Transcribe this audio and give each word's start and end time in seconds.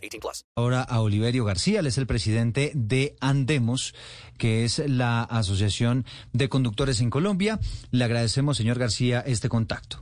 18 0.00 0.20
plus. 0.20 0.44
Ahora 0.56 0.82
a 0.82 1.00
Oliverio 1.00 1.44
García, 1.44 1.80
él 1.80 1.86
es 1.86 1.98
el 1.98 2.06
presidente 2.06 2.72
de 2.74 3.14
Andemos, 3.20 3.94
que 4.38 4.64
es 4.64 4.78
la 4.78 5.22
Asociación 5.22 6.04
de 6.32 6.48
Conductores 6.48 7.00
en 7.00 7.10
Colombia. 7.10 7.58
Le 7.90 8.04
agradecemos, 8.04 8.56
señor 8.56 8.78
García, 8.78 9.20
este 9.20 9.48
contacto. 9.48 10.00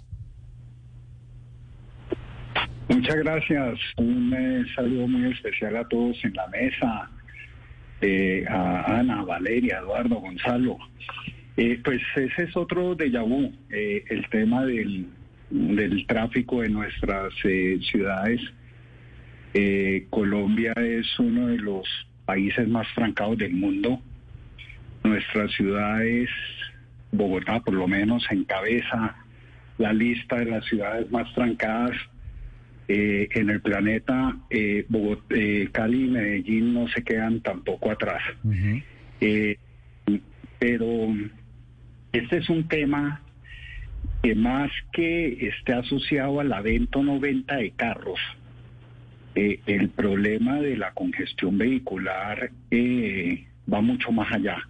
Muchas 2.89 3.17
gracias. 3.17 3.79
Un 3.99 4.33
eh, 4.35 4.65
saludo 4.75 5.07
muy 5.07 5.31
especial 5.31 5.77
a 5.77 5.87
todos 5.89 6.17
en 6.25 6.33
la 6.33 6.47
mesa, 6.49 7.11
eh, 8.01 8.45
a 8.49 8.99
Ana, 8.99 9.23
Valeria, 9.25 9.79
Eduardo, 9.79 10.17
Gonzalo. 10.17 10.79
Eh, 11.59 11.81
pues 11.85 12.01
ese 12.15 12.45
es 12.45 12.57
otro 12.57 12.97
déjà 12.97 13.23
vu, 13.23 13.53
eh, 13.69 14.05
el 14.11 14.29
tema 14.31 14.65
del, 14.65 15.09
del 15.51 16.07
tráfico 16.07 16.63
en 16.63 16.75
nuestras 16.75 17.33
eh, 17.43 17.81
ciudades. 17.91 18.41
Eh, 19.61 20.07
Colombia 20.11 20.73
es 20.77 21.19
uno 21.19 21.49
de 21.49 21.57
los 21.59 21.85
países 22.25 22.69
más 22.69 22.87
trancados 22.95 23.39
del 23.39 23.55
mundo. 23.55 24.01
Nuestras 25.03 25.51
ciudades, 25.53 26.29
Bogotá 27.11 27.59
por 27.61 27.75
lo 27.75 27.89
menos, 27.89 28.25
encabeza 28.31 29.17
la 29.79 29.93
lista 29.93 30.37
de 30.37 30.45
las 30.45 30.65
ciudades 30.67 31.11
más 31.11 31.33
trancadas 31.35 31.91
eh, 32.87 33.29
en 33.33 33.51
el 33.51 33.61
planeta. 33.61 34.37
Eh, 34.49 34.85
Bogot- 34.89 35.25
eh, 35.31 35.69
Cali 35.73 36.05
y 36.05 36.09
Medellín 36.09 36.75
no 36.75 36.87
se 36.89 37.03
quedan 37.03 37.41
tampoco 37.41 37.91
atrás. 37.91 38.23
Pero 40.61 41.09
este 42.13 42.37
es 42.37 42.49
un 42.49 42.69
tema 42.69 43.23
que 44.23 44.37
más 44.37 44.71
que 44.93 45.49
esté 45.49 45.73
asociado 45.73 46.39
a 46.39 46.45
la 46.45 46.61
venta 46.61 47.01
o 47.01 47.03
no 47.03 47.19
venta 47.19 47.57
de 47.57 47.71
carros, 47.73 48.21
eh, 49.35 49.61
el 49.67 49.91
problema 49.91 50.61
de 50.61 50.77
la 50.77 50.93
congestión 50.93 51.59
vehicular 51.59 52.51
eh, 52.71 53.47
va 53.73 53.81
mucho 53.81 54.13
más 54.13 54.33
allá 54.33 54.67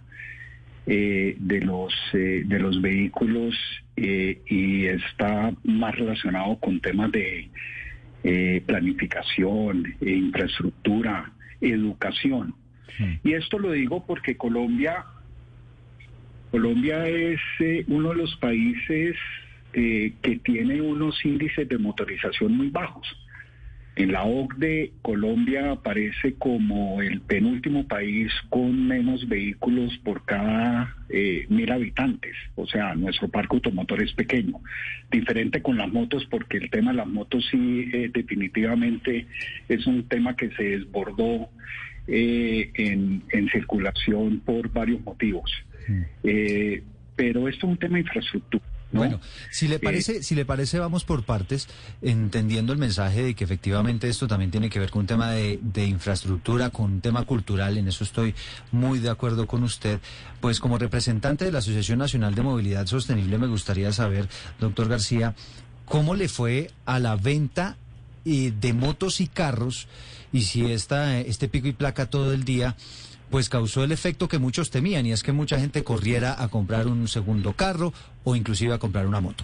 eh, 0.91 1.35
de 1.37 1.61
los 1.61 1.93
eh, 2.13 2.41
de 2.47 2.57
los 2.57 2.81
vehículos 2.81 3.55
eh, 3.95 4.41
y 4.47 4.87
está 4.87 5.53
más 5.63 5.95
relacionado 5.95 6.57
con 6.59 6.79
temas 6.79 7.11
de 7.11 7.47
planificación, 8.65 9.95
infraestructura, 10.01 11.31
educación. 11.61 12.55
Y 13.23 13.33
esto 13.33 13.59
lo 13.59 13.71
digo 13.71 14.03
porque 14.05 14.35
Colombia 14.35 15.05
Colombia 16.49 17.07
es 17.07 17.39
uno 17.87 18.09
de 18.09 18.15
los 18.15 18.35
países 18.37 19.15
que 19.71 20.41
tiene 20.43 20.81
unos 20.81 21.23
índices 21.23 21.69
de 21.69 21.77
motorización 21.77 22.57
muy 22.57 22.69
bajos. 22.69 23.07
En 23.99 24.13
la 24.13 24.23
OCDE, 24.23 24.93
Colombia 25.01 25.71
aparece 25.71 26.35
como 26.35 27.01
el 27.01 27.19
penúltimo 27.19 27.85
país 27.85 28.31
con 28.47 28.87
menos 28.87 29.27
vehículos 29.27 29.97
por 30.05 30.23
cada 30.23 30.95
eh, 31.09 31.45
mil 31.49 31.69
habitantes. 31.69 32.33
O 32.55 32.65
sea, 32.65 32.95
nuestro 32.95 33.27
parque 33.27 33.57
automotor 33.57 34.01
es 34.01 34.13
pequeño. 34.13 34.61
Diferente 35.11 35.61
con 35.61 35.75
las 35.75 35.91
motos, 35.91 36.25
porque 36.31 36.59
el 36.59 36.69
tema 36.69 36.91
de 36.91 36.97
las 36.97 37.07
motos 37.07 37.45
sí 37.51 37.89
eh, 37.91 38.09
definitivamente 38.13 39.27
es 39.67 39.85
un 39.85 40.07
tema 40.07 40.33
que 40.33 40.49
se 40.51 40.63
desbordó 40.63 41.49
eh, 42.07 42.71
en, 42.75 43.21
en 43.33 43.49
circulación 43.49 44.39
por 44.39 44.71
varios 44.71 45.01
motivos. 45.03 45.51
Eh, 46.23 46.83
pero 47.17 47.49
esto 47.49 47.65
es 47.67 47.71
un 47.71 47.77
tema 47.77 47.95
de 47.95 48.03
infraestructura. 48.03 48.63
¿No? 48.91 48.99
Bueno, 48.99 49.19
si 49.51 49.67
le 49.67 49.79
parece, 49.79 50.23
si 50.23 50.35
le 50.35 50.45
parece, 50.45 50.79
vamos 50.79 51.03
por 51.03 51.23
partes, 51.23 51.67
entendiendo 52.01 52.73
el 52.73 52.79
mensaje 52.79 53.23
de 53.23 53.33
que 53.35 53.43
efectivamente 53.43 54.09
esto 54.09 54.27
también 54.27 54.51
tiene 54.51 54.69
que 54.69 54.79
ver 54.79 54.89
con 54.89 55.01
un 55.01 55.07
tema 55.07 55.31
de, 55.31 55.59
de 55.61 55.85
infraestructura, 55.85 56.69
con 56.69 56.85
un 56.85 57.01
tema 57.01 57.25
cultural, 57.25 57.77
en 57.77 57.87
eso 57.87 58.03
estoy 58.03 58.35
muy 58.71 58.99
de 58.99 59.09
acuerdo 59.09 59.47
con 59.47 59.63
usted. 59.63 59.99
Pues 60.41 60.59
como 60.59 60.77
representante 60.77 61.45
de 61.45 61.51
la 61.51 61.59
Asociación 61.59 61.99
Nacional 61.99 62.33
de 62.35 62.41
Movilidad 62.41 62.85
Sostenible, 62.87 63.37
me 63.37 63.47
gustaría 63.47 63.91
saber, 63.91 64.27
doctor 64.59 64.87
García, 64.87 65.35
cómo 65.85 66.15
le 66.15 66.29
fue 66.29 66.71
a 66.85 66.99
la 66.99 67.15
venta 67.15 67.77
eh, 68.25 68.53
de 68.59 68.73
motos 68.73 69.21
y 69.21 69.27
carros 69.27 69.87
y 70.31 70.41
si 70.43 70.71
esta, 70.71 71.19
este 71.19 71.47
pico 71.47 71.67
y 71.67 71.73
placa 71.73 72.09
todo 72.09 72.33
el 72.33 72.43
día 72.43 72.75
pues 73.29 73.49
causó 73.49 73.83
el 73.83 73.91
efecto 73.91 74.27
que 74.27 74.39
muchos 74.39 74.71
temían 74.71 75.05
y 75.05 75.11
es 75.11 75.23
que 75.23 75.31
mucha 75.31 75.59
gente 75.59 75.83
corriera 75.83 76.41
a 76.41 76.47
comprar 76.49 76.87
un 76.87 77.07
segundo 77.07 77.53
carro 77.53 77.93
o 78.23 78.35
inclusive 78.35 78.73
a 78.73 78.79
comprar 78.79 79.07
una 79.07 79.21
moto. 79.21 79.43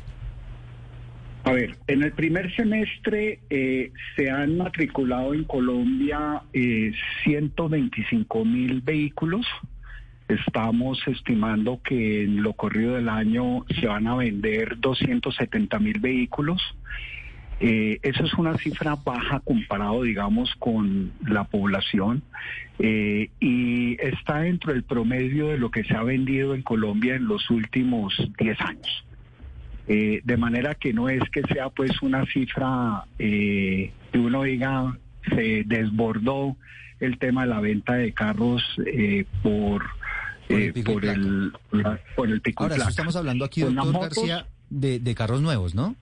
A 1.46 1.52
ver, 1.52 1.78
en 1.86 2.02
el 2.02 2.12
primer 2.12 2.54
semestre 2.56 3.40
eh, 3.52 3.92
se 4.16 4.32
han 4.32 4.58
matriculado 4.58 5.36
en 5.36 5.44
Colombia 5.44 6.42
eh, 6.54 6.92
125 7.24 8.44
mil 8.46 8.82
vehículos. 8.82 9.46
Estamos 10.28 10.98
estimando 11.06 11.82
que 11.84 12.24
en 12.24 12.42
lo 12.42 12.54
corrido 12.54 12.96
del 12.96 13.10
año 13.10 13.64
se 13.80 13.86
van 13.86 14.08
a 14.08 14.16
vender 14.16 14.80
270 14.80 15.78
mil 15.78 16.00
vehículos. 16.00 16.64
Eh, 17.60 18.00
eso 18.04 18.26
es 18.26 18.34
una 18.34 18.58
cifra 18.58 18.96
baja 18.96 19.40
comparado, 19.40 20.04
digamos, 20.04 20.54
con 20.60 21.14
la 21.26 21.46
población 21.46 22.22
eh, 22.80 23.30
y 23.40 23.96
está 24.02 24.40
dentro 24.40 24.74
del 24.74 24.84
promedio 24.84 25.48
de 25.48 25.58
lo 25.58 25.72
que 25.72 25.84
se 25.86 25.96
ha 25.96 26.04
vendido 26.04 26.54
en 26.54 26.64
Colombia 26.64 27.16
en 27.16 27.28
los 27.28 27.50
últimos 27.50 28.14
10 28.38 28.62
años. 28.62 29.06
Eh, 29.88 30.22
de 30.24 30.38
manera 30.38 30.74
que 30.74 30.94
no 30.94 31.10
es 31.10 31.22
que 31.32 31.44
sea 31.44 31.70
pues 31.70 32.02
una 32.02 32.26
cifra 32.26 33.06
eh, 33.20 33.92
que 34.12 34.18
uno 34.18 34.42
diga 34.42 34.98
se 35.30 35.64
desbordó 35.64 36.58
el 37.00 37.20
tema 37.20 37.44
de 37.44 37.50
la 37.50 37.60
venta 37.60 37.94
de 37.94 38.12
carros 38.12 38.64
eh, 38.84 39.26
por 39.44 39.84
Por 40.48 40.60
el 40.60 40.74
por 40.84 41.06
el 41.06 41.52
por 42.16 42.30
el 42.32 42.42
pico 42.42 42.64
Ahora, 42.64 42.78
eso 42.78 42.90
estamos 42.90 43.16
hablando 43.16 43.46
aquí, 43.46 43.62
doctor 43.62 43.92
motos, 43.92 44.16
García, 44.16 44.48
de, 44.72 45.00
de 45.00 45.16
carros 45.16 45.42
nuevos, 45.42 45.76
¿no? 45.76 45.96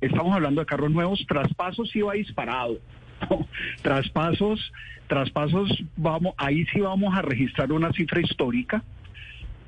Estamos 0.00 0.34
hablando 0.34 0.60
de 0.60 0.66
carros 0.66 0.90
nuevos, 0.90 1.24
traspasos 1.26 1.90
va 2.06 2.14
disparado. 2.14 2.78
traspasos, 3.82 4.72
traspasos, 5.06 5.82
vamos, 5.96 6.34
ahí 6.36 6.64
sí 6.66 6.80
vamos 6.80 7.16
a 7.16 7.22
registrar 7.22 7.72
una 7.72 7.92
cifra 7.92 8.20
histórica. 8.20 8.82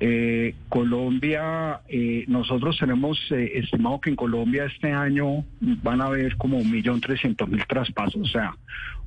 Eh, 0.01 0.55
Colombia, 0.69 1.81
eh, 1.89 2.23
nosotros 2.27 2.77
tenemos 2.79 3.19
eh, 3.31 3.51
estimado 3.55 3.99
que 3.99 4.09
en 4.09 4.15
Colombia 4.15 4.65
este 4.65 4.93
año 4.93 5.43
van 5.59 6.01
a 6.01 6.05
haber 6.05 6.37
como 6.37 6.57
un 6.57 6.71
millón 6.71 7.01
trescientos 7.01 7.49
mil 7.49 7.65
traspasos, 7.67 8.21
o 8.21 8.25
sea, 8.25 8.55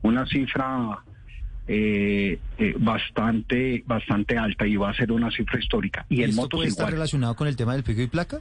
una 0.03 0.27
cifra 0.27 0.99
eh, 1.67 2.39
eh, 2.59 2.75
bastante, 2.79 3.83
bastante 3.87 4.37
alta 4.37 4.67
y 4.67 4.77
va 4.77 4.91
a 4.91 4.95
ser 4.95 5.13
una 5.13 5.31
cifra 5.31 5.59
histórica. 5.59 6.05
Y 6.11 6.23
en 6.25 6.31
¿Esto 6.31 6.43
motos 6.43 6.59
puede 6.59 6.69
estar 6.69 6.85
igual. 6.85 6.93
relacionado 6.95 7.37
con 7.37 7.49
el 7.49 7.57
tema 7.57 7.73
del 7.73 7.85
pico 7.85 8.03
y 8.03 8.09
placa? 8.09 8.41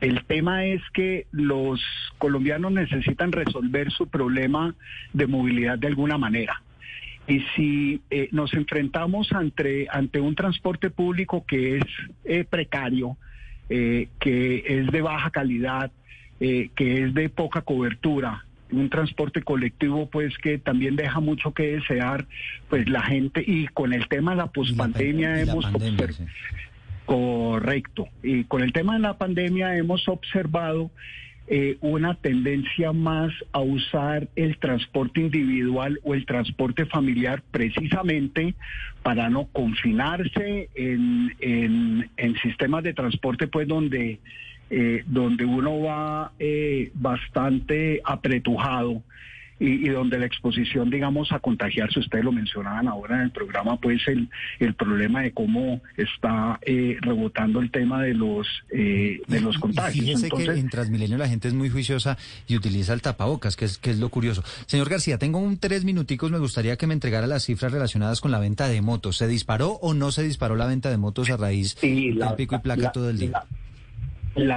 el 0.00 0.24
tema 0.24 0.64
es 0.64 0.82
que 0.92 1.26
los 1.30 1.80
colombianos 2.18 2.72
necesitan 2.72 3.32
resolver 3.32 3.90
su 3.90 4.08
problema 4.08 4.74
de 5.12 5.26
movilidad 5.26 5.78
de 5.78 5.86
alguna 5.86 6.18
manera. 6.18 6.62
Y 7.28 7.40
si 7.54 8.02
eh, 8.10 8.28
nos 8.30 8.52
enfrentamos 8.54 9.32
ante, 9.32 9.88
ante 9.90 10.20
un 10.20 10.34
transporte 10.34 10.90
público 10.90 11.44
que 11.46 11.78
es 11.78 11.84
eh, 12.24 12.44
precario, 12.48 13.16
eh, 13.68 14.08
que 14.20 14.62
es 14.64 14.86
de 14.92 15.02
baja 15.02 15.30
calidad, 15.30 15.90
eh, 16.38 16.70
que 16.76 17.02
es 17.02 17.14
de 17.14 17.28
poca 17.28 17.62
cobertura, 17.62 18.44
un 18.70 18.90
transporte 18.90 19.42
colectivo 19.42 20.08
pues 20.08 20.36
que 20.38 20.58
también 20.58 20.96
deja 20.96 21.18
mucho 21.18 21.52
que 21.52 21.76
desear, 21.76 22.26
pues 22.68 22.88
la 22.88 23.02
gente 23.02 23.42
y 23.44 23.66
con 23.68 23.92
el 23.92 24.06
tema 24.08 24.32
de 24.32 24.36
la 24.38 24.46
pospandemia 24.48 25.40
hemos 25.40 25.66
correcto. 27.06 28.08
Y 28.22 28.44
con 28.44 28.62
el 28.62 28.72
tema 28.72 28.94
de 28.94 29.00
la 29.00 29.16
pandemia 29.16 29.76
hemos 29.76 30.08
observado 30.08 30.90
eh, 31.48 31.78
una 31.80 32.14
tendencia 32.14 32.92
más 32.92 33.32
a 33.52 33.60
usar 33.60 34.26
el 34.34 34.58
transporte 34.58 35.20
individual 35.20 36.00
o 36.02 36.14
el 36.14 36.26
transporte 36.26 36.86
familiar 36.86 37.40
precisamente 37.52 38.56
para 39.04 39.30
no 39.30 39.46
confinarse 39.52 40.68
en, 40.74 41.32
en, 41.40 42.34
sistemas 42.42 42.82
de 42.82 42.94
transporte 42.94 43.46
pues 43.46 43.68
donde 43.68 44.18
eh, 44.70 45.04
donde 45.06 45.44
uno 45.44 45.82
va 45.82 46.32
eh, 46.40 46.90
bastante 46.94 48.00
apretujado 48.04 49.04
y, 49.58 49.88
donde 49.88 50.18
la 50.18 50.26
exposición, 50.26 50.90
digamos, 50.90 51.32
a 51.32 51.38
contagiarse, 51.38 52.00
ustedes 52.00 52.24
lo 52.24 52.32
mencionaban 52.32 52.88
ahora 52.88 53.16
en 53.16 53.22
el 53.22 53.30
programa, 53.30 53.78
pues 53.80 54.06
el, 54.06 54.28
el 54.58 54.74
problema 54.74 55.22
de 55.22 55.32
cómo 55.32 55.80
está 55.96 56.58
eh, 56.62 56.96
rebotando 57.00 57.60
el 57.60 57.70
tema 57.70 58.02
de 58.02 58.14
los 58.14 58.46
de 58.70 59.40
los 59.40 59.58
contagios. 59.58 60.04
fíjese 60.04 60.28
que 60.30 60.44
en 60.44 60.68
Transmilenio 60.68 61.16
la 61.16 61.28
gente 61.28 61.48
es 61.48 61.54
muy 61.54 61.70
juiciosa 61.70 62.18
y 62.46 62.56
utiliza 62.56 62.92
el 62.92 63.02
tapabocas, 63.02 63.56
que 63.56 63.64
es, 63.64 63.78
que 63.78 63.90
es 63.90 63.98
lo 63.98 64.08
curioso. 64.08 64.42
Señor 64.66 64.88
García, 64.88 65.18
tengo 65.18 65.38
un 65.38 65.58
tres 65.58 65.84
minuticos, 65.84 66.30
me 66.30 66.38
gustaría 66.38 66.76
que 66.76 66.86
me 66.86 66.94
entregara 66.94 67.26
las 67.26 67.44
cifras 67.44 67.72
relacionadas 67.72 68.20
con 68.20 68.30
la 68.30 68.38
venta 68.38 68.68
de 68.68 68.80
motos. 68.82 69.16
¿Se 69.16 69.26
disparó 69.26 69.72
o 69.80 69.94
no 69.94 70.12
se 70.12 70.22
disparó 70.22 70.56
la 70.56 70.66
venta 70.66 70.90
de 70.90 70.96
motos 70.96 71.30
a 71.30 71.36
raíz 71.36 71.76
del 71.80 72.18
pico 72.36 72.56
y 72.56 72.58
placa 72.58 72.92
todo 72.92 73.10
el 73.10 73.18
día? 73.18 73.30
La 73.30 73.46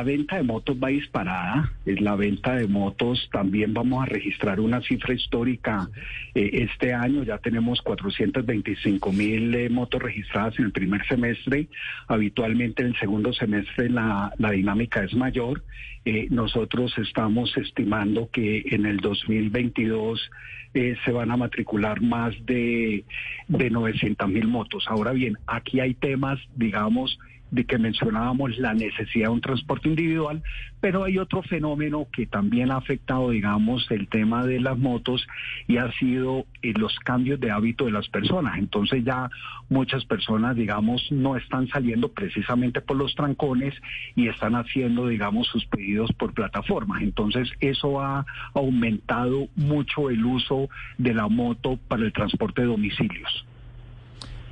venta 0.04 0.36
de 0.36 0.44
motos 0.44 0.78
va 0.78 0.90
disparada, 0.90 1.72
es 1.86 2.02
la 2.02 2.16
venta 2.16 2.56
de 2.56 2.68
motos, 2.68 3.30
también 3.32 3.74
vamos 3.74 4.04
a 4.04 4.06
registrar 4.06 4.60
una 4.60 4.82
cifra 4.82 5.14
histórica 5.14 5.90
eh, 6.36 6.50
este 6.54 6.94
año, 6.94 7.24
ya 7.24 7.38
tenemos 7.38 7.82
425 7.82 9.14
mil 9.14 9.56
eh, 9.56 9.70
motos 9.70 10.02
registradas 10.02 10.60
en 10.60 10.66
el 10.66 10.72
primer 10.72 11.06
semestre, 11.08 11.68
habitualmente 12.08 12.82
en 12.82 12.90
el 12.90 13.00
segundo 13.00 13.32
semestre 13.32 13.90
la, 13.90 14.34
la 14.38 14.52
dinámica 14.52 15.04
es 15.04 15.14
mayor, 15.14 15.64
eh, 16.04 16.28
nosotros 16.30 16.94
estamos 16.98 17.56
estimando 17.58 18.30
que 18.32 18.64
en 18.72 18.86
el 18.86 18.98
2022 18.98 20.30
se 20.72 21.12
van 21.12 21.32
a 21.32 21.38
matricular 21.38 22.00
más 22.00 22.36
de, 22.46 23.04
de 23.48 23.70
900 23.72 24.30
mil 24.30 24.48
motos. 24.48 24.86
Ahora 24.88 25.14
bien, 25.14 25.36
aquí 25.48 25.80
hay 25.80 25.96
temas, 25.96 26.40
digamos, 26.56 27.18
de 27.52 27.66
que 27.66 27.78
mencionábamos 27.78 28.58
la 28.58 28.74
necesidad 28.74 29.28
de 29.28 29.34
un 29.34 29.42
transporte 29.42 29.90
individual, 29.90 30.44
pero 30.80 31.04
hay 31.04 31.18
otro 31.18 31.42
fenómeno 31.42 32.08
que 32.12 32.26
también 32.26 32.72
ha 32.72 32.78
afectado, 32.78 33.32
digamos, 33.32 33.90
el 33.92 34.08
tema 34.08 34.46
de 34.46 34.60
las 34.60 34.78
motos 34.78 35.28
y 35.68 35.78
ha 35.78 35.92
sido 35.94 36.46
eh, 36.62 36.74
los 36.78 36.98
cambios 37.00 37.40
de 37.40 37.52
hábito 37.52 37.86
de 37.86 37.92
las 37.92 38.08
personas. 38.10 38.58
Entonces 38.58 39.04
ya 39.04 39.30
muchas 39.70 40.06
personas, 40.06 40.56
digamos, 40.56 41.12
no 41.12 41.36
están 41.36 41.68
saliendo 41.68 42.10
precisamente 42.10 42.82
por 42.82 42.98
los 42.98 43.14
trancones 43.16 43.74
y 44.16 44.28
están 44.28 44.56
haciendo, 44.56 45.08
digamos, 45.08 45.48
sus 45.48 45.66
pedidos 45.66 46.12
por 46.14 46.34
plataformas. 46.34 47.02
Entonces 47.02 47.50
eso 47.60 48.02
ha 48.02 48.26
aumentado 48.54 49.48
mucho 49.56 50.10
el 50.10 50.26
uso 50.26 50.70
de 50.98 51.14
la 51.14 51.28
moto 51.28 51.78
para 51.88 52.04
el 52.04 52.14
transporte 52.14 52.62
de 52.62 52.68
domicilios. 52.68 53.46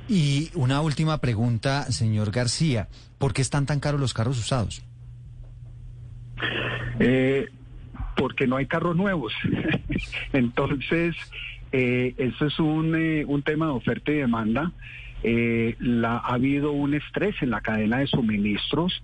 Y 0.08 0.50
una 0.54 0.80
última 0.80 1.18
pregunta, 1.18 1.84
señor 1.92 2.30
García. 2.30 2.88
¿Por 3.18 3.34
qué 3.34 3.42
están 3.42 3.66
tan 3.66 3.78
caros 3.78 4.00
los 4.00 4.14
carros 4.14 4.38
usados? 4.38 4.82
Eh, 6.98 7.48
porque 8.16 8.46
no 8.46 8.56
hay 8.56 8.66
carros 8.66 8.96
nuevos. 8.96 9.32
Entonces, 10.32 11.14
eh, 11.72 12.14
eso 12.16 12.46
es 12.46 12.58
un, 12.58 12.94
eh, 12.96 13.24
un 13.26 13.42
tema 13.42 13.66
de 13.66 13.72
oferta 13.72 14.10
y 14.10 14.16
demanda. 14.16 14.72
Eh, 15.22 15.76
la, 15.80 16.18
ha 16.18 16.34
habido 16.34 16.72
un 16.72 16.94
estrés 16.94 17.34
en 17.42 17.50
la 17.50 17.60
cadena 17.60 17.98
de 17.98 18.06
suministros 18.06 19.02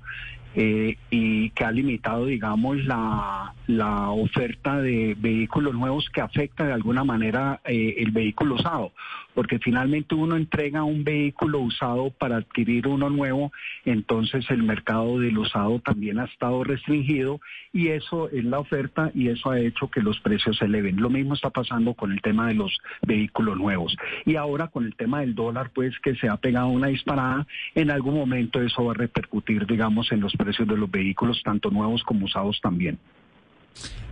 eh, 0.54 0.96
y 1.10 1.50
que 1.50 1.64
ha 1.64 1.72
limitado, 1.72 2.26
digamos, 2.26 2.84
la, 2.84 3.54
la 3.66 4.10
oferta 4.10 4.80
de 4.80 5.16
vehículos 5.18 5.74
nuevos 5.74 6.08
que 6.10 6.20
afecta 6.20 6.64
de 6.66 6.72
alguna 6.72 7.04
manera 7.04 7.60
eh, 7.64 7.96
el 7.98 8.10
vehículo 8.10 8.56
usado, 8.56 8.92
porque 9.34 9.58
finalmente 9.58 10.14
uno 10.14 10.36
entrega 10.36 10.84
un 10.84 11.02
vehículo 11.02 11.60
usado 11.60 12.10
para 12.10 12.36
adquirir 12.36 12.86
uno 12.86 13.10
nuevo, 13.10 13.52
entonces 13.84 14.44
el 14.50 14.62
mercado 14.62 15.18
del 15.18 15.38
usado 15.38 15.78
también 15.80 16.18
ha 16.18 16.24
estado 16.24 16.62
restringido 16.62 17.40
y 17.72 17.88
eso 17.88 18.28
es 18.30 18.44
la 18.44 18.60
oferta 18.60 19.10
y 19.14 19.28
eso 19.28 19.50
ha 19.50 19.58
hecho 19.58 19.90
que 19.90 20.00
los 20.00 20.20
precios 20.20 20.58
se 20.58 20.66
eleven. 20.66 21.00
Lo 21.00 21.10
mismo 21.10 21.34
está 21.34 21.50
pasando 21.50 21.94
con 21.94 22.12
el 22.12 22.20
tema 22.20 22.48
de 22.48 22.54
los 22.54 22.78
vehículos 23.02 23.56
nuevos. 23.56 23.96
Y 24.24 24.36
ahora 24.36 24.68
con 24.68 24.84
el 24.84 24.94
tema 24.94 25.20
del 25.20 25.34
dólar, 25.34 25.70
pues 25.74 25.98
que 26.00 26.14
se 26.16 26.28
ha 26.28 26.36
pegado 26.36 26.68
una 26.68 26.88
disparada, 26.88 27.46
en 27.74 27.90
algún 27.90 28.14
momento 28.14 28.60
eso 28.60 28.84
va 28.84 28.92
a 28.92 28.96
repercutir, 28.96 29.66
digamos, 29.66 30.12
en 30.12 30.20
los 30.20 30.34
precios 30.44 30.68
de 30.68 30.76
los 30.76 30.90
vehículos, 30.90 31.40
tanto 31.44 31.70
nuevos 31.70 32.02
como 32.04 32.26
usados 32.26 32.58
también. 32.62 32.98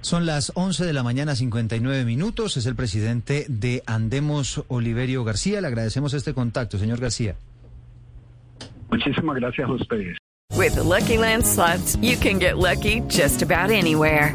Son 0.01 0.27
las 0.27 0.51
11 0.57 0.85
de 0.85 0.93
la 0.93 1.05
mañana, 1.05 1.37
59 1.37 2.05
minutos. 2.05 2.57
Es 2.57 2.67
el 2.67 2.75
presidente 2.75 3.47
de 3.49 3.83
Andemos, 3.87 4.65
Oliverio 4.69 5.23
García. 5.23 5.61
Le 5.61 5.69
agradecemos 5.69 6.13
este 6.15 6.35
contacto, 6.35 6.79
señor 6.79 6.99
García. 6.99 7.37
Muchísimas 8.91 9.37
gracias 9.37 9.69
a 9.69 9.73
ustedes. 9.73 10.19
With 10.55 10.75
the 10.75 10.83
Lucky 10.83 11.17
Land 11.17 11.45
slots, 11.47 11.97
you 12.03 12.17
can 12.17 12.39
get 12.39 12.59
lucky 12.59 13.01
just 13.09 13.43
about 13.43 13.71
anywhere. 13.71 14.35